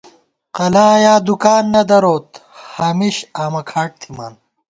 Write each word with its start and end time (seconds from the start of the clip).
قلا 0.55 0.89
یا 1.05 1.15
دُکان 1.27 1.63
نہ 1.73 1.81
دروت، 1.89 2.27
ہمیش 2.79 3.15
آمہ 3.43 3.61
کھاٹ 3.69 3.91
تھِمان 4.01 4.33